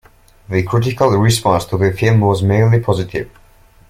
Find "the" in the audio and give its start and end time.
0.49-0.63, 1.77-1.91